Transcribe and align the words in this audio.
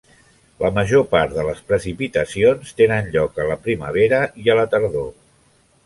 La 0.61 0.69
major 0.77 1.03
part 1.11 1.35
de 1.35 1.45
les 1.49 1.61
precipitacions 1.73 2.73
tenen 2.83 3.13
lloc 3.17 3.39
a 3.45 3.49
la 3.53 3.61
primavera 3.69 4.27
i 4.45 4.49
a 4.55 4.61
la 4.63 4.69
tardor. 4.77 5.11